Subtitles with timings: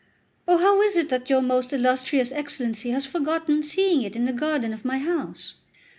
[0.47, 4.33] Oh, how is it that your most illustrious Excellency has forgotten seeing it in the
[4.33, 5.53] garden of my house?